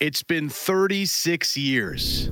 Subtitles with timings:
[0.00, 2.28] It's been 36 years.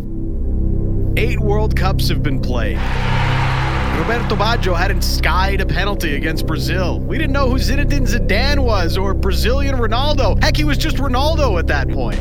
[1.17, 2.77] Eight World Cups have been played.
[2.77, 6.99] Roberto Baggio hadn't skied a penalty against Brazil.
[6.99, 10.43] We didn't know who Zinedine Zidane was or Brazilian Ronaldo.
[10.43, 12.19] Heck, he was just Ronaldo at that point.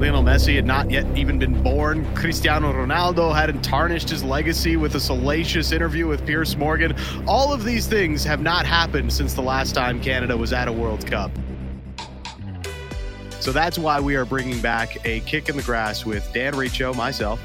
[0.00, 2.04] Lionel Messi had not yet even been born.
[2.16, 6.96] Cristiano Ronaldo hadn't tarnished his legacy with a salacious interview with Piers Morgan.
[7.28, 10.72] All of these things have not happened since the last time Canada was at a
[10.72, 11.30] World Cup.
[13.46, 16.92] So that's why we are bringing back a kick in the grass with Dan Riccio,
[16.94, 17.40] myself,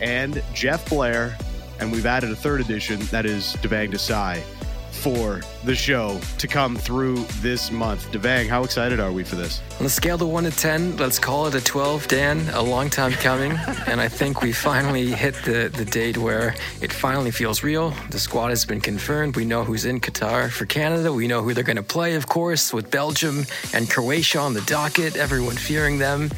[0.00, 1.36] and Jeff Blair.
[1.78, 4.42] And we've added a third edition that is Devang Desai
[4.92, 8.10] for the show to come through this month.
[8.12, 9.60] Devang, how excited are we for this?
[9.80, 12.48] On a scale of 1 to 10, let's call it a 12, Dan.
[12.50, 13.52] A long time coming.
[13.86, 17.94] and I think we finally hit the, the date where it finally feels real.
[18.10, 19.36] The squad has been confirmed.
[19.36, 20.50] We know who's in Qatar.
[20.50, 24.38] For Canada, we know who they're going to play, of course, with Belgium and Croatia
[24.38, 26.30] on the docket, everyone fearing them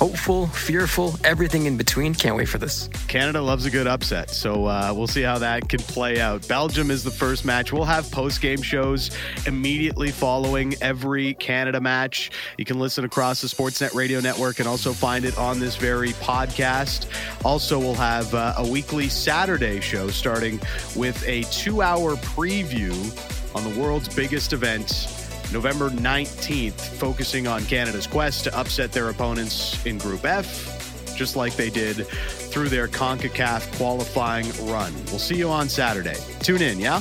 [0.00, 2.14] hopeful, fearful, everything in between.
[2.14, 2.88] Can't wait for this.
[3.06, 6.48] Canada loves a good upset, so uh, we'll see how that can play out.
[6.48, 7.70] Belgium is the first match.
[7.70, 9.10] We'll have post game shows
[9.46, 12.30] immediately following every Canada match.
[12.56, 16.12] You can listen across the Sportsnet radio network and also find it on this very
[16.14, 17.06] podcast.
[17.44, 20.58] Also, we'll have uh, a weekly Saturday show starting
[20.96, 22.94] with a two hour preview
[23.54, 25.19] on the world's biggest event
[25.52, 31.56] November 19th, focusing on Canada's quest to upset their opponents in Group F, just like
[31.56, 34.92] they did through their CONCACAF qualifying run.
[35.06, 36.16] We'll see you on Saturday.
[36.40, 37.00] Tune in, yeah?